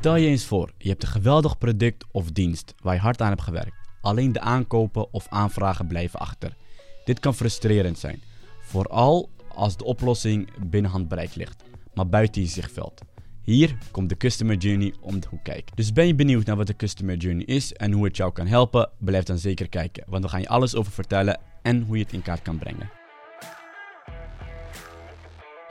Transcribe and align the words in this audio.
Stel 0.00 0.16
je 0.16 0.28
eens 0.28 0.44
voor, 0.44 0.72
je 0.78 0.88
hebt 0.88 1.02
een 1.02 1.08
geweldig 1.08 1.58
product 1.58 2.04
of 2.10 2.30
dienst 2.30 2.74
waar 2.82 2.94
je 2.94 3.00
hard 3.00 3.20
aan 3.20 3.28
hebt 3.28 3.42
gewerkt. 3.42 3.72
Alleen 4.00 4.32
de 4.32 4.40
aankopen 4.40 5.12
of 5.12 5.26
aanvragen 5.28 5.86
blijven 5.86 6.20
achter. 6.20 6.56
Dit 7.04 7.20
kan 7.20 7.34
frustrerend 7.34 7.98
zijn, 7.98 8.22
vooral 8.60 9.28
als 9.48 9.76
de 9.76 9.84
oplossing 9.84 10.48
binnen 10.66 10.90
handbereik 10.90 11.34
ligt, 11.34 11.62
maar 11.94 12.08
buiten 12.08 12.42
je 12.42 12.48
zichtveld. 12.48 13.00
Hier 13.42 13.78
komt 13.90 14.08
de 14.08 14.16
Customer 14.16 14.56
Journey 14.56 14.94
om 15.00 15.20
de 15.20 15.26
hoek 15.30 15.44
kijken. 15.44 15.76
Dus 15.76 15.92
ben 15.92 16.06
je 16.06 16.14
benieuwd 16.14 16.46
naar 16.46 16.56
wat 16.56 16.66
de 16.66 16.76
Customer 16.76 17.16
Journey 17.16 17.44
is 17.44 17.72
en 17.72 17.92
hoe 17.92 18.04
het 18.04 18.16
jou 18.16 18.32
kan 18.32 18.46
helpen? 18.46 18.90
Blijf 18.98 19.24
dan 19.24 19.38
zeker 19.38 19.68
kijken, 19.68 20.04
want 20.06 20.24
we 20.24 20.30
gaan 20.30 20.40
je 20.40 20.48
alles 20.48 20.74
over 20.74 20.92
vertellen 20.92 21.40
en 21.62 21.82
hoe 21.82 21.96
je 21.96 22.02
het 22.02 22.12
in 22.12 22.22
kaart 22.22 22.42
kan 22.42 22.58
brengen. 22.58 22.90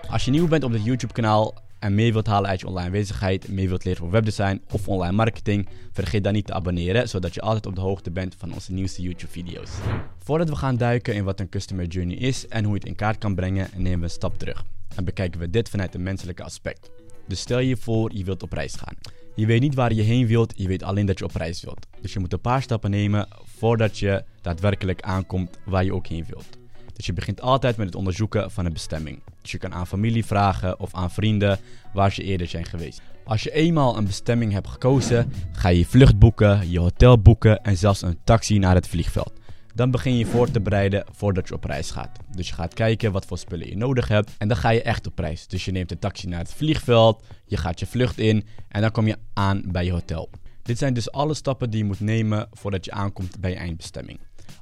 Als 0.09 0.25
je 0.25 0.31
nieuw 0.31 0.47
bent 0.47 0.63
op 0.63 0.71
dit 0.71 0.83
YouTube 0.83 1.13
kanaal 1.13 1.67
en 1.79 1.95
meer 1.95 2.13
wilt 2.13 2.27
halen 2.27 2.49
uit 2.49 2.59
je 2.59 2.67
online 2.67 2.85
aanwezigheid, 2.85 3.47
meer 3.47 3.67
wilt 3.67 3.83
leren 3.83 4.01
over 4.01 4.13
webdesign 4.13 4.61
of 4.71 4.87
online 4.87 5.15
marketing, 5.15 5.67
vergeet 5.91 6.23
dan 6.23 6.33
niet 6.33 6.45
te 6.45 6.53
abonneren, 6.53 7.09
zodat 7.09 7.33
je 7.33 7.41
altijd 7.41 7.65
op 7.65 7.75
de 7.75 7.81
hoogte 7.81 8.11
bent 8.11 8.35
van 8.37 8.53
onze 8.53 8.73
nieuwste 8.73 9.01
YouTube 9.01 9.31
video's. 9.31 9.69
Voordat 10.23 10.49
we 10.49 10.55
gaan 10.55 10.77
duiken 10.77 11.15
in 11.15 11.23
wat 11.23 11.39
een 11.39 11.49
Customer 11.49 11.85
Journey 11.85 12.15
is 12.15 12.47
en 12.47 12.63
hoe 12.63 12.73
je 12.73 12.79
het 12.79 12.87
in 12.87 12.95
kaart 12.95 13.17
kan 13.17 13.35
brengen, 13.35 13.69
nemen 13.75 13.99
we 13.99 14.03
een 14.03 14.09
stap 14.09 14.39
terug. 14.39 14.65
En 14.95 15.03
bekijken 15.03 15.39
we 15.39 15.49
dit 15.49 15.69
vanuit 15.69 15.95
een 15.95 16.03
menselijke 16.03 16.43
aspect. 16.43 16.89
Dus 17.27 17.39
stel 17.39 17.59
je 17.59 17.77
voor, 17.77 18.11
je 18.13 18.23
wilt 18.23 18.43
op 18.43 18.51
reis 18.51 18.75
gaan. 18.75 18.95
Je 19.35 19.45
weet 19.45 19.61
niet 19.61 19.75
waar 19.75 19.93
je 19.93 20.01
heen 20.01 20.27
wilt, 20.27 20.53
je 20.55 20.67
weet 20.67 20.83
alleen 20.83 21.05
dat 21.05 21.19
je 21.19 21.25
op 21.25 21.35
reis 21.35 21.63
wilt. 21.63 21.87
Dus 22.01 22.13
je 22.13 22.19
moet 22.19 22.33
een 22.33 22.41
paar 22.41 22.61
stappen 22.61 22.89
nemen 22.89 23.27
voordat 23.43 23.99
je 23.99 24.23
daadwerkelijk 24.41 25.01
aankomt 25.01 25.59
waar 25.65 25.83
je 25.83 25.93
ook 25.93 26.07
heen 26.07 26.25
wilt. 26.29 26.58
Dus 26.99 27.07
je 27.07 27.13
begint 27.13 27.41
altijd 27.41 27.77
met 27.77 27.85
het 27.85 27.95
onderzoeken 27.95 28.51
van 28.51 28.65
een 28.65 28.73
bestemming. 28.73 29.21
Dus 29.41 29.51
je 29.51 29.57
kan 29.57 29.73
aan 29.73 29.87
familie 29.87 30.25
vragen 30.25 30.79
of 30.79 30.93
aan 30.93 31.11
vrienden 31.11 31.59
waar 31.93 32.11
ze 32.11 32.23
eerder 32.23 32.47
zijn 32.47 32.65
geweest. 32.65 33.01
Als 33.25 33.43
je 33.43 33.51
eenmaal 33.51 33.97
een 33.97 34.05
bestemming 34.05 34.51
hebt 34.51 34.67
gekozen, 34.67 35.31
ga 35.51 35.69
je 35.69 35.77
je 35.77 35.85
vlucht 35.85 36.19
boeken, 36.19 36.69
je 36.69 36.79
hotel 36.79 37.21
boeken 37.21 37.63
en 37.63 37.77
zelfs 37.77 38.01
een 38.01 38.19
taxi 38.23 38.57
naar 38.57 38.75
het 38.75 38.87
vliegveld. 38.87 39.33
Dan 39.75 39.91
begin 39.91 40.17
je 40.17 40.25
voor 40.25 40.51
te 40.51 40.61
bereiden 40.61 41.05
voordat 41.11 41.47
je 41.47 41.53
op 41.53 41.63
reis 41.63 41.91
gaat. 41.91 42.19
Dus 42.35 42.47
je 42.47 42.53
gaat 42.53 42.73
kijken 42.73 43.11
wat 43.11 43.25
voor 43.25 43.37
spullen 43.37 43.69
je 43.69 43.77
nodig 43.77 44.07
hebt 44.07 44.31
en 44.37 44.47
dan 44.47 44.57
ga 44.57 44.69
je 44.69 44.81
echt 44.81 45.07
op 45.07 45.19
reis. 45.19 45.47
Dus 45.47 45.65
je 45.65 45.71
neemt 45.71 45.91
een 45.91 45.99
taxi 45.99 46.27
naar 46.27 46.39
het 46.39 46.53
vliegveld, 46.53 47.23
je 47.45 47.57
gaat 47.57 47.79
je 47.79 47.85
vlucht 47.85 48.17
in 48.17 48.45
en 48.67 48.81
dan 48.81 48.91
kom 48.91 49.07
je 49.07 49.17
aan 49.33 49.63
bij 49.65 49.85
je 49.85 49.91
hotel. 49.91 50.29
Dit 50.63 50.77
zijn 50.77 50.93
dus 50.93 51.11
alle 51.11 51.33
stappen 51.33 51.69
die 51.69 51.79
je 51.79 51.85
moet 51.85 51.99
nemen 51.99 52.47
voordat 52.51 52.85
je 52.85 52.91
aankomt 52.91 53.39
bij 53.39 53.49
je 53.49 53.57
eindbestemming. 53.57 54.19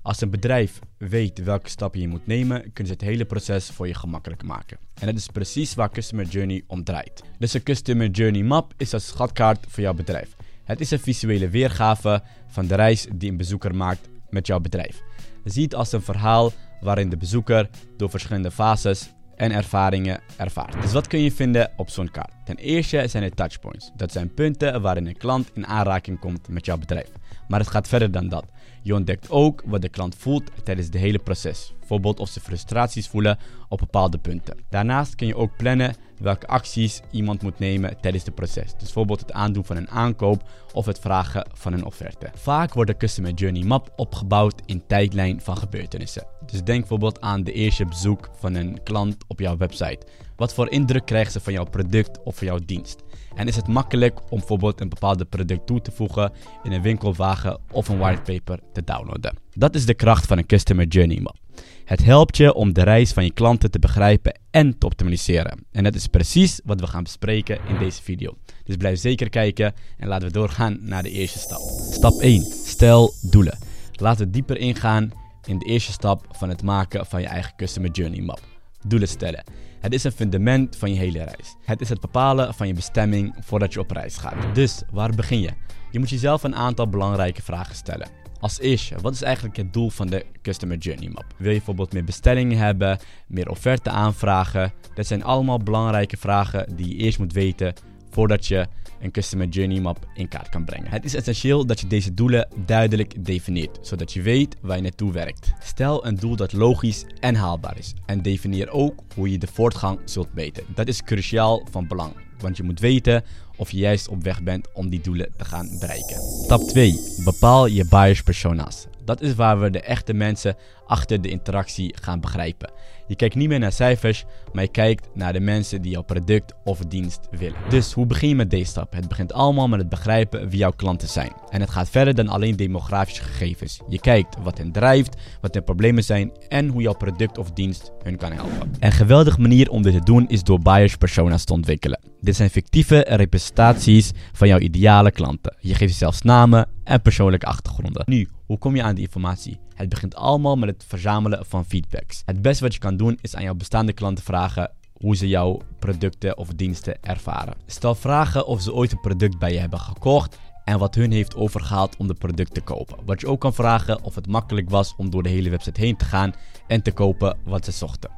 Als 0.08 0.22
een 0.22 0.30
bedrijf 0.30 0.80
weet 0.98 1.44
welke 1.44 1.70
stappen 1.70 2.02
je 2.02 2.08
moet 2.08 2.28
nemen, 2.28 2.62
kunnen 2.62 2.86
ze 2.86 3.00
het 3.00 3.02
hele 3.02 3.26
proces 3.26 3.70
voor 3.70 3.88
je 3.88 3.94
gemakkelijk 3.94 4.44
maken. 4.44 4.78
En 4.94 5.06
dat 5.06 5.16
is 5.16 5.28
precies 5.28 5.76
waar 5.76 5.92
Customer 5.92 6.26
Journey 6.26 6.64
om 6.68 6.84
draait. 6.84 7.24
Dus 7.40 7.54
een 7.54 7.64
Customer 7.64 8.10
Journey 8.10 8.44
Map 8.44 8.74
is 8.78 8.92
een 8.92 9.02
schatkaart 9.02 9.66
voor 9.70 9.84
jouw 9.84 9.94
bedrijf. 9.94 10.36
Het 10.64 10.80
is 10.80 10.92
een 10.92 11.00
visuele 11.00 11.50
weergave 11.50 12.24
van 12.48 12.68
de 12.68 12.76
reis 12.76 13.08
die 13.14 13.32
een 13.32 13.38
bezoeker 13.38 13.76
maakt 13.76 14.10
met 14.30 14.48
jouw 14.48 14.60
bedrijf. 14.60 15.02
Zie 15.44 15.64
het 15.64 15.76
als 15.76 15.92
een 15.92 16.02
verhaal 16.02 16.52
waarin 16.82 17.10
de 17.10 17.18
bezoeker 17.18 17.70
door 17.98 18.10
verschillende 18.10 18.52
fases 18.52 19.10
en 19.36 19.52
ervaringen 19.52 20.22
ervaart. 20.38 20.82
Dus 20.82 20.92
wat 20.92 21.08
kun 21.08 21.20
je 21.20 21.32
vinden 21.32 21.72
op 21.76 21.90
zo'n 21.90 22.12
kaart? 22.12 22.37
Ten 22.48 22.58
eerste 22.58 23.08
zijn 23.08 23.24
het 23.24 23.36
touchpoints. 23.36 23.92
Dat 23.96 24.12
zijn 24.12 24.34
punten 24.34 24.82
waarin 24.82 25.08
een 25.08 25.18
klant 25.18 25.50
in 25.54 25.68
aanraking 25.68 26.20
komt 26.20 26.48
met 26.50 26.66
jouw 26.66 26.78
bedrijf. 26.78 27.12
Maar 27.48 27.60
het 27.60 27.70
gaat 27.70 27.88
verder 27.88 28.12
dan 28.12 28.30
dat. 28.30 28.46
Je 28.84 28.94
ontdekt 28.94 29.30
ook 29.30 29.64
wat 29.66 29.82
de 29.82 29.90
klant 29.90 30.16
voelt 30.16 30.52
tijdens 30.64 30.88
het 30.88 30.96
hele 30.96 31.20
proces. 31.20 31.74
Bijvoorbeeld 31.80 32.20
of 32.20 32.30
ze 32.30 32.40
frustraties 32.40 33.08
voelen 33.08 33.38
op 33.70 33.80
bepaalde 33.80 34.18
punten. 34.18 34.58
Daarnaast 34.70 35.16
kun 35.16 35.28
je 35.28 35.36
ook 35.36 35.58
plannen 35.58 35.96
welke 36.18 36.48
acties 36.48 37.02
iemand 37.12 37.42
moet 37.42 37.60
nemen 37.60 37.98
tijdens 38.02 38.26
het 38.26 38.36
proces. 38.36 38.72
Dus 38.72 38.84
bijvoorbeeld 38.84 39.20
het 39.20 39.32
aandoen 39.32 39.66
van 39.66 39.78
een 39.78 39.90
aankoop 39.90 40.50
of 40.74 40.86
het 40.86 41.00
vragen 41.00 41.48
van 41.54 41.74
een 41.74 41.86
offerte. 41.86 42.30
Vaak 42.34 42.74
wordt 42.74 42.92
de 42.92 42.98
Customer 42.98 43.34
Journey 43.34 43.64
Map 43.64 43.94
opgebouwd 43.96 44.62
in 44.66 44.84
tijdlijn 44.88 45.42
van 45.42 45.58
gebeurtenissen. 45.58 46.28
Dus 46.46 46.64
denk 46.64 46.80
bijvoorbeeld 46.80 47.22
aan 47.22 47.44
de 47.44 47.52
eerste 47.52 47.86
bezoek 47.86 48.30
van 48.40 48.54
een 48.54 48.84
klant 48.84 49.16
op 49.28 49.40
jouw 49.40 49.58
website. 49.58 50.06
Wat 50.38 50.54
voor 50.54 50.70
indruk 50.70 51.06
krijgen 51.06 51.32
ze 51.32 51.40
van 51.40 51.54
jouw 51.54 51.64
product 51.64 52.24
of 52.24 52.36
van 52.36 52.48
jouw 52.48 52.60
dienst? 52.66 53.04
En 53.36 53.48
is 53.48 53.56
het 53.56 53.68
makkelijk 53.68 54.20
om 54.30 54.38
bijvoorbeeld 54.38 54.82
een 54.82 54.90
bepaalde 54.90 55.26
product 55.26 55.68
toe 55.68 55.82
te 55.82 55.92
voegen 55.92 56.32
in 56.64 56.72
een 56.72 56.82
winkelwagen 56.82 57.60
of 57.72 57.88
een 57.90 57.98
whitepaper 57.98 58.60
te 58.74 58.84
downloaden? 58.84 59.38
Dat 59.54 59.76
is 59.76 59.86
de 59.86 59.94
kracht 59.94 60.26
van 60.26 60.38
een 60.38 60.46
Customer 60.46 60.88
Journey 60.88 61.20
Map. 61.20 61.38
Het 61.86 62.04
helpt 62.04 62.38
je 62.38 62.54
om 62.54 62.74
de 62.74 62.84
reis 62.84 63.12
van 63.12 63.24
je 63.24 63.34
klanten 63.34 63.72
te 63.72 63.80
begrijpen 63.80 64.40
en 64.52 64.78
te 64.78 64.86
optimaliseren. 64.86 65.66
En 65.72 65.84
dat 65.84 65.96
is 65.96 66.08
precies 66.08 66.62
wat 66.64 66.80
we 66.80 66.88
gaan 66.88 67.04
bespreken 67.04 67.60
in 67.68 67.78
deze 67.78 68.04
video. 68.04 68.38
Dus 68.64 68.76
blijf 68.76 69.00
zeker 69.00 69.30
kijken 69.30 69.74
en 69.98 70.08
laten 70.08 70.28
we 70.28 70.34
doorgaan 70.34 70.78
naar 70.82 71.04
de 71.04 71.12
eerste 71.12 71.40
stap. 71.40 71.62
Stap 71.92 72.20
1. 72.20 72.42
Stel 72.66 73.14
doelen. 73.22 73.58
Laten 73.92 74.26
we 74.26 74.32
dieper 74.32 74.58
ingaan 74.58 75.12
in 75.46 75.60
de 75.60 75.66
eerste 75.66 75.92
stap 75.92 76.26
van 76.32 76.50
het 76.50 76.64
maken 76.64 77.06
van 77.06 77.22
je 77.22 77.28
eigen 77.28 77.54
Customer 77.56 77.92
Journey 77.92 78.22
Map. 78.22 78.42
Doelen 78.88 79.08
stellen. 79.08 79.44
Het 79.80 79.94
is 79.94 80.04
een 80.04 80.12
fundament 80.12 80.76
van 80.76 80.94
je 80.94 81.00
hele 81.00 81.24
reis. 81.24 81.56
Het 81.66 81.82
is 81.82 81.90
het 81.90 82.02
bepalen 82.02 82.54
van 82.54 82.68
je 82.68 82.74
bestemming 82.74 83.36
voordat 83.40 83.74
je 83.74 83.80
op 83.80 83.92
reis 83.92 84.18
gaat. 84.18 84.56
Dus 84.56 84.82
waar 84.92 85.10
begin 85.16 85.40
je? 85.40 85.50
Je 85.92 86.00
moet 86.00 86.10
jezelf 86.10 86.44
een 86.44 86.56
aantal 86.56 86.90
belangrijke 86.90 87.42
vragen 87.42 87.76
stellen. 87.76 88.10
Als 88.40 88.60
eerste, 88.60 88.96
wat 89.02 89.14
is 89.14 89.22
eigenlijk 89.22 89.58
het 89.58 89.74
doel 89.74 89.90
van 89.90 90.08
de 90.08 90.26
Customer 90.42 90.78
Journey 90.78 91.10
Map? 91.10 91.26
Wil 91.38 91.52
je 91.52 91.56
bijvoorbeeld 91.58 91.94
meer 91.94 92.04
bestellingen 92.04 92.58
hebben, 92.58 93.00
meer 93.28 93.50
offerte 93.50 93.90
aanvragen? 93.90 94.74
Dat 94.94 95.08
zijn 95.08 95.24
allemaal 95.24 95.58
belangrijke 95.58 96.18
vragen 96.18 96.76
die 96.76 96.88
je 96.88 96.96
eerst 96.96 97.20
moet 97.20 97.34
weten 97.34 97.74
voordat 98.10 98.46
je 98.46 98.68
een 99.00 99.12
Customer 99.12 99.48
Journey 99.48 99.80
Map 99.80 100.08
in 100.14 100.28
kaart 100.28 100.50
kan 100.50 100.66
brengen. 100.66 100.92
Het 100.92 101.06
is 101.06 101.16
essentieel 101.16 101.66
dat 101.66 101.80
je 101.80 101.88
deze 101.88 102.14
doelen 102.14 102.48
duidelijk 102.66 103.26
definieert, 103.26 103.80
zodat 103.82 104.14
je 104.14 104.22
weet 104.22 104.56
waar 104.62 104.76
je 104.76 104.82
naartoe 104.82 105.12
werkt. 105.12 105.54
Stel 105.60 106.06
een 106.06 106.16
doel 106.16 106.36
dat 106.36 106.54
logisch 106.54 107.06
en 107.20 107.36
haalbaar 107.36 107.78
is 107.78 107.94
en 108.06 108.22
definieer 108.22 108.70
ook 108.70 109.04
hoe 109.16 109.32
je 109.32 109.38
de 109.38 109.48
voortgang 109.48 110.00
zult 110.06 110.34
meten. 110.34 110.64
Dat 110.76 110.88
is 110.88 111.04
cruciaal 111.04 111.68
van 111.72 111.88
belang, 111.88 112.14
want 112.40 112.58
je 112.58 112.64
moet 112.64 112.80
weten 112.80 113.24
of 113.58 113.72
je 113.72 113.78
juist 113.78 114.08
op 114.08 114.24
weg 114.24 114.44
bent 114.44 114.68
om 114.74 114.90
die 114.90 115.02
doelen 115.02 115.32
te 115.38 115.46
gaan 115.46 115.70
bereiken. 115.80 116.22
Stap 116.44 116.62
2. 116.62 117.00
Bepaal 117.24 117.66
je 117.66 117.86
buyers 117.86 118.22
persona's. 118.22 118.86
Dat 119.06 119.22
is 119.22 119.36
waar 119.36 119.60
we 119.60 119.70
de 119.70 119.82
echte 119.82 120.14
mensen 120.14 120.56
achter 120.86 121.22
de 121.22 121.30
interactie 121.30 121.96
gaan 122.02 122.20
begrijpen. 122.20 122.72
Je 123.08 123.16
kijkt 123.16 123.36
niet 123.36 123.48
meer 123.48 123.60
naar 123.60 123.72
cijfers, 123.72 124.26
maar 124.54 124.64
je 124.64 124.70
kijkt 124.70 125.08
naar 125.14 125.34
de 125.34 125.40
mensen 125.40 125.82
die 125.82 125.92
jouw 125.92 126.02
product 126.02 126.54
of 126.64 126.80
dienst 126.80 127.20
willen. 127.32 127.58
Dus 127.70 127.94
hoe 127.94 128.06
begin 128.06 128.30
je 128.30 128.36
met 128.36 128.50
deze 128.50 128.66
stap? 128.72 128.94
Het 128.94 129.08
begint 129.08 129.34
allemaal 129.34 129.68
met 129.68 129.80
het 129.80 129.90
begrijpen 129.90 130.50
wie 130.50 130.60
jouw 130.60 130.72
klanten 130.72 131.08
zijn. 131.08 131.32
En 131.50 131.62
het 131.62 131.70
gaat 131.70 131.90
verder 131.90 132.16
dan 132.16 132.28
alleen 132.28 132.56
demografische 132.56 133.24
gegevens. 133.24 133.82
Je 133.90 134.00
kijkt 134.00 134.36
wat 134.44 134.58
hen 134.58 134.72
drijft, 134.72 135.16
wat 135.42 135.54
hun 135.54 135.64
problemen 135.64 136.04
zijn 136.04 136.32
en 136.48 136.68
hoe 136.68 136.82
jouw 136.82 136.96
product 136.96 137.38
of 137.38 137.52
dienst 137.52 137.92
hun 138.04 138.18
kan 138.18 138.32
helpen. 138.32 138.72
Een 138.80 138.92
geweldige 138.92 139.42
manier 139.42 139.70
om 139.70 139.82
dit 139.82 139.94
te 139.94 140.04
doen 140.04 140.28
is 140.28 140.44
door 140.44 140.60
buyers 140.60 140.96
persona's 140.96 141.44
te 141.44 141.54
ontwikkelen. 141.54 142.00
Dit 142.22 142.36
zijn 142.36 142.50
fictieve 142.50 143.06
representaties 143.10 144.12
van 144.34 144.48
jouw 144.48 144.60
ideale 144.60 145.12
klanten. 145.12 145.56
Je 145.60 145.76
geeft 145.76 145.96
zelfs 145.96 146.22
namen 146.22 146.68
en 146.84 147.02
persoonlijke 147.02 147.46
achtergronden. 147.46 148.04
Nu, 148.06 148.28
hoe 148.46 148.58
kom 148.58 148.76
je 148.76 148.84
aan 148.84 148.96
die 148.96 149.04
informatie? 149.04 149.58
Het 149.78 149.90
begint 149.90 150.16
allemaal 150.16 150.56
met 150.56 150.70
het 150.70 150.86
verzamelen 150.88 151.46
van 151.46 151.66
feedbacks. 151.66 152.22
Het 152.26 152.42
beste 152.42 152.64
wat 152.64 152.74
je 152.74 152.80
kan 152.80 152.98
doen 152.98 153.18
is 153.22 153.36
aan 153.36 153.44
jouw 153.44 153.56
bestaande 153.56 153.94
klanten 153.94 154.24
vragen 154.24 154.72
hoe 154.94 155.16
ze 155.16 155.28
jouw 155.28 155.62
producten 155.80 156.38
of 156.38 156.48
diensten 156.48 157.04
ervaren. 157.04 157.54
Stel 157.66 157.96
vragen 157.96 158.48
of 158.48 158.62
ze 158.62 158.74
ooit 158.74 158.92
een 158.92 159.00
product 159.00 159.40
bij 159.40 159.54
je 159.54 159.60
hebben 159.60 159.80
gekocht 159.80 160.38
en 160.64 160.80
wat 160.80 160.96
hun 160.96 161.12
heeft 161.12 161.36
overgehaald 161.36 161.98
om 161.98 162.08
de 162.08 162.14
product 162.14 162.54
te 162.54 162.62
kopen. 162.62 162.98
Wat 163.06 163.22
je 163.22 163.28
ook 163.28 163.40
kan 163.40 163.54
vragen 163.54 164.04
of 164.04 164.16
het 164.16 164.28
makkelijk 164.28 164.70
was 164.70 164.94
om 164.98 165.10
door 165.10 165.24
de 165.24 165.30
hele 165.30 165.50
website 165.50 165.82
heen 165.82 165.98
te 165.98 166.06
gaan 166.06 166.34
en 166.68 166.82
te 166.82 166.92
kopen 166.92 167.38
wat 167.46 167.66
ze 167.66 167.72
zochten. 167.72 168.12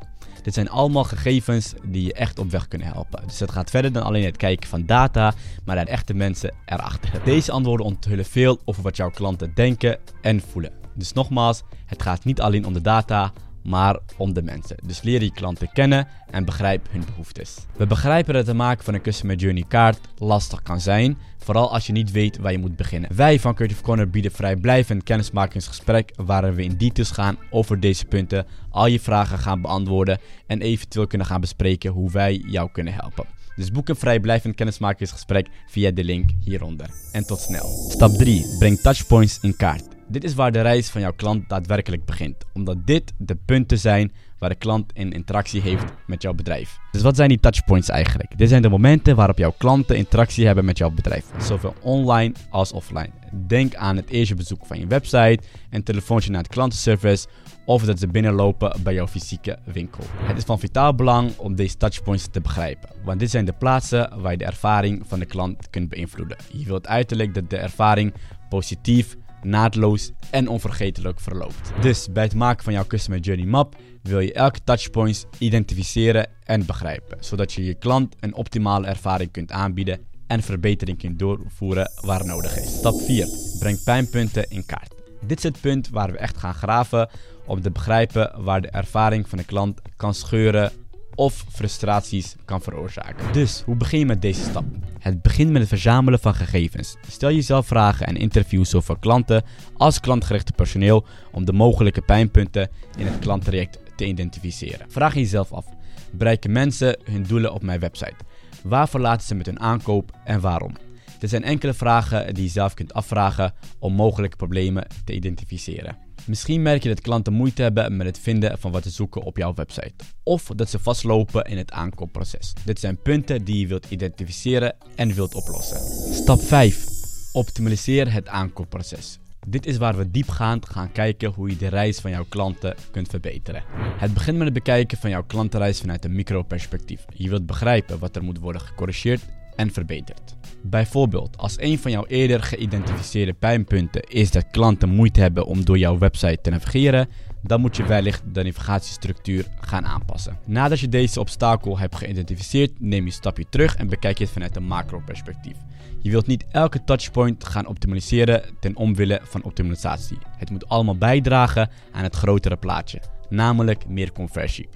Dit 0.44 0.53
zijn 0.53 0.70
allemaal 0.70 1.03
gegevens 1.03 1.74
die 1.86 2.03
je 2.03 2.14
echt 2.14 2.40
op 2.40 2.52
weg 2.52 2.68
kunnen 2.68 2.88
helpen. 2.88 3.24
Dus 3.26 3.40
het 3.40 3.52
gaat 3.52 3.70
verder 3.70 3.91
dan 3.91 4.03
alleen 4.03 4.26
het 4.26 4.38
kijken 4.38 4.70
van 4.70 4.86
data, 4.86 5.34
maar 5.66 5.76
naar 5.76 5.88
echte 5.88 6.14
mensen 6.14 6.53
erachter. 6.66 7.22
Deze 7.23 7.52
antwoorden 7.52 7.85
onthullen 7.85 8.26
veel 8.26 8.59
over 8.66 8.84
wat 8.84 8.97
jouw 8.97 9.09
klanten 9.09 9.52
denken 9.53 10.00
en 10.22 10.41
voelen. 10.41 10.78
Dus 10.99 11.13
nogmaals, 11.13 11.63
het 11.85 12.01
gaat 12.01 12.25
niet 12.25 12.41
alleen 12.41 12.66
om 12.66 12.73
de 12.73 12.81
data, 12.81 13.31
maar 13.63 13.99
om 14.17 14.34
de 14.34 14.41
mensen. 14.41 14.78
Dus 14.85 15.01
leer 15.01 15.23
je 15.23 15.31
klanten 15.31 15.69
kennen 15.73 16.07
en 16.31 16.46
begrijp 16.46 16.87
hun 16.91 17.03
behoeftes. 17.05 17.55
We 17.78 17.87
begrijpen 17.87 18.34
dat 18.34 18.47
het 18.47 18.55
maken 18.55 18.84
van 18.84 18.93
een 18.93 19.01
Customer 19.01 19.35
Journey 19.35 19.66
kaart 19.67 19.99
lastig 20.17 20.61
kan 20.61 20.79
zijn, 20.79 21.17
vooral 21.37 21.73
als 21.73 21.87
je 21.87 21.91
niet 21.91 22.11
weet 22.11 22.37
waar 22.37 22.51
je 22.51 22.57
moet 22.57 22.75
beginnen. 22.75 23.16
Wij 23.16 23.40
van 23.40 23.55
Creative 23.55 23.81
Corner 23.81 24.09
bieden 24.09 24.31
vrijblijvend 24.31 25.03
kennismakingsgesprek 25.03 26.11
waarin 26.16 26.53
we 26.53 26.63
in 26.63 26.78
details 26.78 27.11
gaan 27.11 27.37
over 27.49 27.79
deze 27.79 28.05
punten, 28.05 28.46
al 28.69 28.87
je 28.87 28.99
vragen 28.99 29.40
gaan 29.40 29.61
beantwoorden 29.61 30.19
en 30.47 30.61
eventueel 30.61 31.07
kunnen 31.07 31.28
gaan 31.28 31.41
bespreken 31.41 31.91
hoe 31.91 32.11
wij 32.11 32.43
jou 32.47 32.69
kunnen 32.72 32.93
helpen. 32.93 33.25
Dus 33.55 33.72
boek 33.72 33.90
een 33.90 33.96
vrijblijvend 33.96 34.55
kennismakingsgesprek 34.55 35.47
via 35.67 35.91
de 35.91 36.03
link 36.03 36.29
hieronder. 36.43 36.90
En 37.11 37.25
tot 37.25 37.40
snel. 37.40 37.90
Stap 37.90 38.11
3. 38.11 38.55
Breng 38.59 38.79
touchpoints 38.79 39.40
in 39.41 39.55
kaart. 39.55 39.98
Dit 40.11 40.23
is 40.23 40.34
waar 40.34 40.52
de 40.52 40.61
reis 40.61 40.90
van 40.90 41.02
jouw 41.02 41.14
klant 41.14 41.50
daadwerkelijk 41.50 42.06
begint, 42.06 42.35
omdat 42.53 42.78
dit 42.85 43.14
de 43.17 43.35
punten 43.46 43.79
zijn 43.79 44.11
waar 44.38 44.50
de 44.50 44.56
klant 44.56 44.91
een 44.94 45.11
interactie 45.11 45.61
heeft 45.61 45.85
met 46.08 46.22
jouw 46.22 46.34
bedrijf. 46.34 46.78
Dus 46.91 47.02
wat 47.02 47.16
zijn 47.16 47.29
die 47.29 47.40
touchpoints 47.40 47.90
eigenlijk? 47.90 48.38
Dit 48.38 48.50
zijn 48.50 48.61
de 48.61 48.70
momenten 48.70 49.16
waarop 49.16 49.38
jouw 49.38 49.53
klanten 49.58 49.97
interactie 49.97 50.46
hebben 50.46 50.66
met 50.66 50.78
jouw 50.78 50.90
bedrijf, 50.90 51.26
zowel 51.40 51.76
online 51.82 52.34
als 52.50 52.72
offline. 52.72 53.09
Denk 53.47 53.76
aan 53.76 53.96
het 53.96 54.09
eerste 54.09 54.35
bezoek 54.35 54.66
van 54.66 54.79
je 54.79 54.88
website, 54.88 55.40
een 55.70 55.84
telefoontje 55.84 56.32
naar 56.32 56.41
het 56.41 56.52
klantenservice 56.52 57.28
of 57.66 57.84
dat 57.84 58.00
ze 58.00 58.08
binnenlopen 58.08 58.76
bij 58.84 58.94
jouw 58.94 59.08
fysieke 59.08 59.58
winkel. 59.66 60.03
Het 60.17 60.38
is 60.38 60.44
van 60.44 60.59
vitaal 60.59 60.96
belang 60.96 61.38
om 61.38 61.56
deze 61.56 61.78
touchpoints 61.78 62.28
te 62.32 62.41
begrijpen, 62.41 62.90
want 63.03 63.20
dit 63.20 63.29
zijn 63.29 63.46
de 63.46 63.53
plaatsen 63.53 64.22
waar 64.22 64.32
je 64.32 64.38
de 64.38 64.46
ervaring 64.46 65.03
van 65.08 65.20
de 65.20 65.26
klant 65.26 65.70
kunt 65.70 65.90
beïnvloeden. 65.90 66.38
Je 66.52 66.66
wilt 66.66 66.88
uiterlijk 66.88 67.34
dat 67.34 67.50
de 67.50 67.58
ervaring 67.58 68.14
positief, 68.50 69.16
naadloos 69.41 70.12
en 70.32 70.47
onvergetelijk 70.47 71.20
verloopt. 71.20 71.72
Dus 71.82 72.08
bij 72.12 72.24
het 72.24 72.36
maken 72.36 72.64
van 72.64 72.74
jouw 72.74 72.88
Customer 72.88 73.20
Journey 73.20 73.46
Map 73.46 73.76
wil 74.03 74.20
je 74.20 74.34
elke 74.34 74.59
touchpoints 74.64 75.26
identificeren 75.38 76.28
en 76.44 76.66
begrijpen, 76.66 77.18
zodat 77.20 77.53
je 77.53 77.64
je 77.64 77.74
klant 77.74 78.16
een 78.20 78.34
optimale 78.34 78.88
ervaring 78.88 79.32
kunt 79.32 79.52
aanbieden 79.52 80.00
en 80.28 80.44
verbetering 80.44 80.97
kunt 80.97 81.20
doorvoeren 81.20 81.91
waar 82.02 82.26
nodig 82.26 82.58
is. 82.58 82.78
Stap 82.78 83.02
4. 83.02 83.28
Breng 83.59 83.84
pijnpunten 83.84 84.50
in 84.50 84.66
kaart. 84.66 84.94
Dit 85.22 85.38
is 85.38 85.44
het 85.44 85.62
punt 85.62 85.90
waar 85.90 86.12
we 86.12 86.18
echt 86.18 86.38
gaan 86.38 86.53
graven 86.53 87.09
om 87.46 87.62
te 87.62 87.72
begrijpen 87.72 88.44
waar 88.44 88.62
de 88.62 88.70
ervaring 88.70 89.30
van 89.30 89.38
de 89.38 89.44
klant 89.44 89.82
kan 89.96 90.14
scheuren 90.14 90.72
of 91.20 91.46
frustraties 91.50 92.36
kan 92.46 92.62
veroorzaken. 92.62 93.34
Dus 93.34 93.62
hoe 93.66 93.76
begin 93.76 94.00
je 94.00 94.06
met 94.06 94.22
deze 94.22 94.42
stap? 94.42 94.64
Het 95.00 95.22
begint 95.22 95.52
met 95.52 95.60
het 95.60 95.70
verzamelen 95.70 96.20
van 96.20 96.36
gegevens. 96.36 96.96
Stel 97.08 97.32
jezelf 97.32 97.68
vragen 97.68 98.08
en 98.08 98.16
interview 98.16 98.66
zowel 98.66 98.98
klanten 98.98 99.44
als 99.78 100.00
klantgerichte 100.00 100.52
personeel 100.52 101.06
om 101.32 101.46
de 101.46 101.54
mogelijke 101.54 102.02
pijnpunten 102.02 102.70
in 102.98 103.06
het 103.06 103.20
klanttraject 103.20 103.80
te 103.96 104.06
identificeren. 104.06 104.86
Vraag 104.90 105.14
jezelf 105.14 105.52
af: 105.52 105.66
bereiken 106.12 106.52
mensen 106.52 106.98
hun 107.04 107.24
doelen 107.24 107.54
op 107.54 107.64
mijn 107.64 107.80
website? 107.80 108.24
Waar 108.64 108.90
verlaten 108.90 109.28
ze 109.28 109.36
met 109.36 109.46
hun 109.46 109.60
aankoop 109.60 110.12
en 110.24 110.40
waarom? 110.40 110.76
Dit 111.20 111.30
zijn 111.30 111.44
enkele 111.44 111.74
vragen 111.74 112.34
die 112.34 112.44
je 112.44 112.50
zelf 112.50 112.74
kunt 112.74 112.94
afvragen 112.94 113.54
om 113.80 113.94
mogelijke 113.94 114.38
problemen 114.38 114.88
te 115.06 115.14
identificeren. 115.14 115.98
Misschien 116.29 116.61
merk 116.61 116.84
je 116.84 116.90
dat 116.90 117.02
klanten 117.02 117.34
moeite 117.34 117.61
hebben 117.61 117.97
met 117.97 118.08
het 118.08 118.20
vinden 118.20 118.59
van 118.59 118.72
wat 118.72 118.84
ze 118.84 118.90
zoeken 118.90 119.22
op 119.22 119.37
jouw 119.37 119.53
website. 119.53 119.93
Of 120.23 120.43
dat 120.55 120.70
ze 120.70 120.79
vastlopen 120.79 121.43
in 121.43 121.58
het 121.58 121.72
aankoopproces. 121.72 122.53
Dit 122.66 122.79
zijn 122.79 123.02
punten 123.02 123.43
die 123.43 123.59
je 123.59 123.67
wilt 123.67 123.85
identificeren 123.90 124.76
en 124.96 125.14
wilt 125.14 125.35
oplossen. 125.35 125.79
Stap 126.14 126.41
5. 126.41 126.87
Optimaliseer 127.31 128.14
het 128.14 128.28
aankoopproces. 128.28 129.20
Dit 129.47 129.66
is 129.66 129.78
waar 129.78 129.97
we 129.97 130.11
diepgaand 130.11 130.70
gaan 130.70 130.91
kijken 130.91 131.29
hoe 131.29 131.49
je 131.49 131.58
de 131.58 131.67
reis 131.67 131.99
van 131.99 132.11
jouw 132.11 132.26
klanten 132.29 132.75
kunt 132.91 133.08
verbeteren. 133.08 133.64
Het 133.97 134.14
begint 134.14 134.37
met 134.37 134.46
het 134.46 134.53
bekijken 134.53 134.97
van 134.97 135.09
jouw 135.09 135.23
klantenreis 135.23 135.79
vanuit 135.79 136.05
een 136.05 136.16
microperspectief. 136.16 137.05
Je 137.14 137.29
wilt 137.29 137.46
begrijpen 137.46 137.99
wat 137.99 138.16
er 138.16 138.23
moet 138.23 138.40
worden 138.40 138.61
gecorrigeerd 138.61 139.22
en 139.59 139.72
verbeterd. 139.72 140.35
Bijvoorbeeld, 140.61 141.38
als 141.38 141.59
een 141.59 141.79
van 141.79 141.91
jouw 141.91 142.06
eerder 142.06 142.44
geïdentificeerde 142.44 143.34
pijnpunten 143.34 144.02
is 144.02 144.32
dat 144.32 144.50
klanten 144.52 144.90
moeite 144.90 145.22
hebben 145.22 145.46
om 145.46 145.66
door 145.66 145.78
jouw 145.78 145.97
website 145.97 146.41
te 146.41 146.50
navigeren, 146.50 147.08
dan 147.41 147.61
moet 147.61 147.76
je 147.76 147.85
wellicht 147.85 148.23
de 148.34 148.44
navigatiestructuur 148.44 149.46
gaan 149.59 149.85
aanpassen. 149.85 150.38
Nadat 150.46 150.79
je 150.79 150.90
deze 150.90 151.20
obstakel 151.20 151.79
hebt 151.79 151.96
geïdentificeerd, 151.96 152.79
neem 152.79 153.00
je 153.00 153.06
een 153.06 153.11
stapje 153.11 153.46
terug 153.50 153.76
en 153.76 153.88
bekijk 153.88 154.17
je 154.17 154.23
het 154.23 154.34
vanuit 154.34 154.56
een 154.56 154.64
macro-perspectief. 154.67 155.56
Je 156.02 156.09
wilt 156.09 156.28
niet 156.28 156.46
elke 156.52 156.84
touchpoint 156.84 157.44
gaan 157.44 157.67
optimaliseren 157.67 158.44
ten 158.59 158.76
omwille 158.76 159.20
van 159.23 159.44
optimalisatie. 159.44 160.17
Het 160.38 160.50
moet 160.50 160.67
allemaal 160.70 160.97
bijdragen 160.97 161.70
aan 161.91 162.03
het 162.03 162.16
grotere 162.16 162.58
plaatje, 162.58 163.02
namelijk 163.29 163.88
meer 163.88 164.11
conversie. 164.11 164.70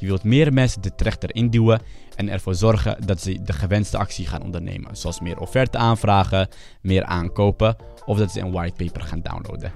Je 0.00 0.06
wilt 0.06 0.24
meer 0.24 0.52
mensen 0.52 0.82
de 0.82 0.94
trechter 0.94 1.34
induwen 1.34 1.80
en 2.16 2.28
ervoor 2.28 2.54
zorgen 2.54 3.06
dat 3.06 3.20
ze 3.20 3.42
de 3.42 3.52
gewenste 3.52 3.98
actie 3.98 4.26
gaan 4.26 4.42
ondernemen, 4.42 4.96
zoals 4.96 5.20
meer 5.20 5.40
offerte 5.40 5.78
aanvragen, 5.78 6.48
meer 6.82 7.04
aankopen 7.04 7.76
of 8.06 8.18
dat 8.18 8.32
ze 8.32 8.40
een 8.40 8.52
whitepaper 8.52 9.02
gaan 9.02 9.22
downloaden. 9.22 9.72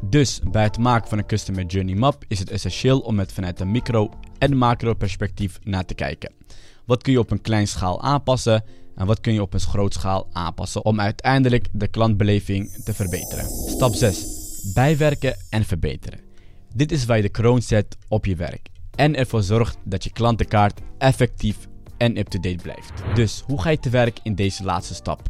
Dus 0.00 0.40
bij 0.50 0.62
het 0.62 0.78
maken 0.78 1.08
van 1.08 1.18
een 1.18 1.26
Customer 1.26 1.64
Journey 1.64 1.94
Map 1.94 2.24
is 2.28 2.38
het 2.38 2.50
essentieel 2.50 3.00
om 3.00 3.18
het 3.18 3.32
vanuit 3.32 3.60
een 3.60 3.70
micro- 3.70 4.10
en 4.38 4.56
macro-perspectief 4.56 5.58
naar 5.62 5.84
te 5.84 5.94
kijken. 5.94 6.32
Wat 6.84 7.02
kun 7.02 7.12
je 7.12 7.18
op 7.18 7.30
een 7.30 7.40
klein 7.40 7.68
schaal 7.68 8.02
aanpassen 8.02 8.64
en 8.96 9.06
wat 9.06 9.20
kun 9.20 9.32
je 9.32 9.42
op 9.42 9.54
een 9.54 9.60
groot 9.60 9.94
schaal 9.94 10.28
aanpassen 10.32 10.84
om 10.84 11.00
uiteindelijk 11.00 11.66
de 11.72 11.88
klantbeleving 11.88 12.70
te 12.84 12.94
verbeteren. 12.94 13.44
Stap 13.68 13.94
6. 13.94 14.26
Bijwerken 14.74 15.36
en 15.50 15.64
verbeteren. 15.64 16.20
Dit 16.74 16.92
is 16.92 17.04
waar 17.04 17.16
je 17.16 17.22
de 17.22 17.28
kroon 17.28 17.62
zet 17.62 17.96
op 18.08 18.26
je 18.26 18.36
werk 18.36 18.72
en 18.96 19.16
ervoor 19.16 19.42
zorgt 19.42 19.78
dat 19.84 20.04
je 20.04 20.10
klantenkaart 20.10 20.80
effectief 20.98 21.56
en 21.96 22.18
up-to-date 22.18 22.62
blijft. 22.62 22.92
Dus 23.14 23.42
hoe 23.46 23.60
ga 23.60 23.70
je 23.70 23.78
te 23.78 23.90
werk 23.90 24.18
in 24.22 24.34
deze 24.34 24.64
laatste 24.64 24.94
stap? 24.94 25.22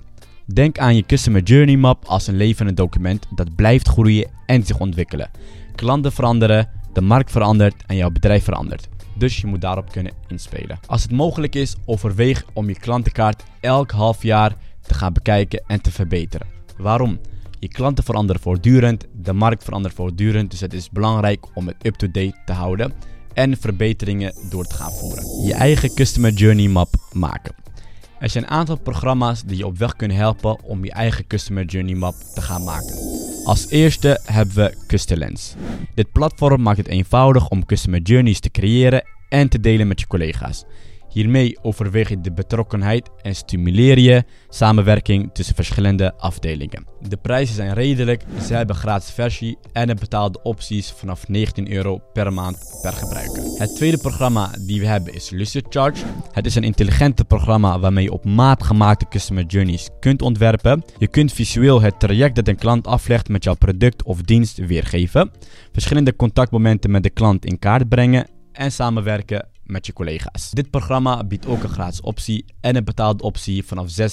Denk 0.46 0.78
aan 0.78 0.96
je 0.96 1.06
Customer 1.06 1.42
Journey 1.42 1.76
Map 1.76 2.04
als 2.04 2.26
een 2.26 2.36
levende 2.36 2.74
document 2.74 3.26
dat 3.34 3.54
blijft 3.54 3.88
groeien 3.88 4.30
en 4.46 4.66
zich 4.66 4.78
ontwikkelen. 4.78 5.30
Klanten 5.74 6.12
veranderen, 6.12 6.68
de 6.92 7.00
markt 7.00 7.30
verandert 7.30 7.82
en 7.86 7.96
jouw 7.96 8.10
bedrijf 8.10 8.44
verandert. 8.44 8.88
Dus 9.16 9.40
je 9.40 9.46
moet 9.46 9.60
daarop 9.60 9.90
kunnen 9.92 10.12
inspelen. 10.28 10.78
Als 10.86 11.02
het 11.02 11.12
mogelijk 11.12 11.54
is, 11.54 11.76
overweeg 11.84 12.44
om 12.52 12.68
je 12.68 12.78
klantenkaart 12.78 13.42
elk 13.60 13.90
half 13.90 14.22
jaar 14.22 14.56
te 14.80 14.94
gaan 14.94 15.12
bekijken 15.12 15.62
en 15.66 15.80
te 15.80 15.90
verbeteren. 15.90 16.46
Waarom? 16.76 17.20
Je 17.58 17.68
klanten 17.68 18.04
veranderen 18.04 18.42
voortdurend, 18.42 19.06
de 19.12 19.32
markt 19.32 19.64
verandert 19.64 19.94
voortdurend, 19.94 20.50
dus 20.50 20.60
het 20.60 20.72
is 20.72 20.90
belangrijk 20.90 21.56
om 21.56 21.66
het 21.66 21.76
up-to-date 21.86 22.36
te 22.44 22.52
houden 22.52 22.92
en 23.34 23.56
verbeteringen 23.56 24.34
door 24.50 24.64
te 24.64 24.74
gaan 24.74 24.92
voeren. 24.92 25.46
Je 25.46 25.54
eigen 25.54 25.94
Customer 25.94 26.32
Journey 26.32 26.68
Map 26.68 26.94
maken. 27.12 27.54
Er 28.18 28.30
zijn 28.30 28.44
een 28.44 28.50
aantal 28.50 28.76
programma's 28.76 29.42
die 29.42 29.56
je 29.56 29.66
op 29.66 29.78
weg 29.78 29.96
kunnen 29.96 30.16
helpen 30.16 30.64
om 30.64 30.84
je 30.84 30.92
eigen 30.92 31.26
Customer 31.26 31.64
Journey 31.64 31.94
Map 31.94 32.14
te 32.34 32.40
gaan 32.40 32.64
maken. 32.64 32.96
Als 33.44 33.68
eerste 33.68 34.20
hebben 34.24 34.54
we 34.54 34.76
Custalens. 34.86 35.54
Dit 35.94 36.12
platform 36.12 36.62
maakt 36.62 36.78
het 36.78 36.86
eenvoudig 36.86 37.48
om 37.48 37.66
Customer 37.66 38.00
Journeys 38.00 38.40
te 38.40 38.50
creëren 38.50 39.04
en 39.28 39.48
te 39.48 39.60
delen 39.60 39.88
met 39.88 40.00
je 40.00 40.06
collega's. 40.06 40.64
Hiermee 41.14 41.58
overweeg 41.62 42.08
je 42.08 42.20
de 42.20 42.32
betrokkenheid 42.32 43.10
en 43.22 43.34
stimuleer 43.34 43.98
je 43.98 44.24
samenwerking 44.48 45.30
tussen 45.32 45.54
verschillende 45.54 46.14
afdelingen. 46.16 46.86
De 47.08 47.16
prijzen 47.16 47.54
zijn 47.54 47.74
redelijk, 47.74 48.24
ze 48.46 48.54
hebben 48.54 48.76
gratis 48.76 49.10
versie 49.10 49.58
en 49.72 49.88
een 49.88 49.96
betaalde 50.00 50.42
opties 50.42 50.90
vanaf 50.90 51.28
19 51.28 51.72
euro 51.72 52.00
per 52.12 52.32
maand 52.32 52.78
per 52.82 52.92
gebruiker. 52.92 53.42
Het 53.42 53.76
tweede 53.76 53.98
programma 53.98 54.50
die 54.60 54.80
we 54.80 54.86
hebben 54.86 55.14
is 55.14 55.30
Lucid 55.30 55.66
Charge. 55.68 56.04
Het 56.32 56.46
is 56.46 56.54
een 56.54 56.64
intelligente 56.64 57.24
programma 57.24 57.78
waarmee 57.78 58.04
je 58.04 58.12
op 58.12 58.24
maat 58.24 58.62
gemaakte 58.62 59.08
customer 59.08 59.44
journeys 59.44 59.88
kunt 60.00 60.22
ontwerpen. 60.22 60.84
Je 60.98 61.08
kunt 61.08 61.32
visueel 61.32 61.80
het 61.80 62.00
traject 62.00 62.34
dat 62.34 62.48
een 62.48 62.56
klant 62.56 62.86
aflegt 62.86 63.28
met 63.28 63.44
jouw 63.44 63.54
product 63.54 64.02
of 64.02 64.22
dienst 64.22 64.56
weergeven, 64.66 65.30
verschillende 65.72 66.16
contactmomenten 66.16 66.90
met 66.90 67.02
de 67.02 67.10
klant 67.10 67.44
in 67.44 67.58
kaart 67.58 67.88
brengen 67.88 68.26
en 68.52 68.72
samenwerken 68.72 69.52
met 69.64 69.86
je 69.86 69.92
collega's. 69.92 70.50
Dit 70.50 70.70
programma 70.70 71.24
biedt 71.24 71.46
ook 71.46 71.62
een 71.62 71.68
gratis 71.68 72.00
optie 72.00 72.44
en 72.60 72.76
een 72.76 72.84
betaalde 72.84 73.22
optie 73.22 73.64
vanaf 73.64 73.96
6,95 74.00 74.04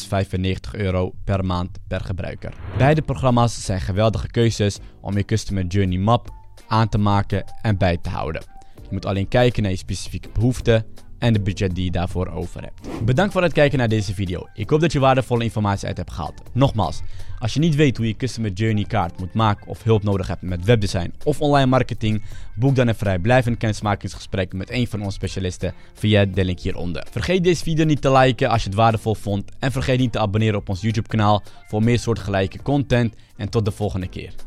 euro 0.71 1.13
per 1.23 1.45
maand 1.45 1.79
per 1.87 2.01
gebruiker. 2.01 2.53
Beide 2.77 3.01
programma's 3.01 3.65
zijn 3.65 3.81
geweldige 3.81 4.27
keuzes 4.27 4.77
om 5.01 5.17
je 5.17 5.25
Customer 5.25 5.65
Journey 5.65 5.97
Map 5.97 6.29
aan 6.67 6.89
te 6.89 6.97
maken 6.97 7.43
en 7.61 7.77
bij 7.77 7.97
te 7.97 8.09
houden. 8.09 8.43
Je 8.81 8.89
moet 8.91 9.05
alleen 9.05 9.27
kijken 9.27 9.61
naar 9.63 9.71
je 9.71 9.77
specifieke 9.77 10.29
behoeften 10.33 10.85
en 11.21 11.33
de 11.33 11.39
budget 11.39 11.75
die 11.75 11.83
je 11.83 11.91
daarvoor 11.91 12.27
over 12.27 12.61
hebt. 12.61 13.05
Bedankt 13.05 13.33
voor 13.33 13.43
het 13.43 13.53
kijken 13.53 13.77
naar 13.77 13.87
deze 13.87 14.13
video. 14.13 14.47
Ik 14.53 14.69
hoop 14.69 14.79
dat 14.79 14.91
je 14.91 14.99
waardevolle 14.99 15.43
informatie 15.43 15.87
uit 15.87 15.97
hebt 15.97 16.11
gehaald. 16.11 16.41
Nogmaals, 16.51 17.01
als 17.39 17.53
je 17.53 17.59
niet 17.59 17.75
weet 17.75 17.97
hoe 17.97 18.07
je 18.07 18.15
Customer 18.15 18.51
Journey 18.51 18.83
kaart 18.83 19.19
moet 19.19 19.33
maken 19.33 19.67
of 19.67 19.83
hulp 19.83 20.03
nodig 20.03 20.27
hebt 20.27 20.41
met 20.41 20.65
webdesign 20.65 21.13
of 21.23 21.41
online 21.41 21.69
marketing, 21.69 22.23
boek 22.55 22.75
dan 22.75 22.87
een 22.87 22.95
vrijblijvend 22.95 23.57
kennismakingsgesprek 23.57 24.53
met 24.53 24.69
een 24.69 24.87
van 24.87 24.99
onze 24.99 25.11
specialisten 25.11 25.73
via 25.93 26.25
de 26.25 26.45
link 26.45 26.59
hieronder. 26.59 27.07
Vergeet 27.11 27.43
deze 27.43 27.63
video 27.63 27.85
niet 27.85 28.01
te 28.01 28.11
liken 28.11 28.49
als 28.49 28.63
je 28.63 28.69
het 28.69 28.77
waardevol 28.77 29.15
vond 29.15 29.51
en 29.59 29.71
vergeet 29.71 29.99
niet 29.99 30.11
te 30.11 30.19
abonneren 30.19 30.59
op 30.59 30.69
ons 30.69 30.81
YouTube 30.81 31.07
kanaal 31.07 31.43
voor 31.67 31.83
meer 31.83 31.99
soortgelijke 31.99 32.61
content 32.61 33.15
en 33.35 33.49
tot 33.49 33.65
de 33.65 33.71
volgende 33.71 34.07
keer. 34.07 34.33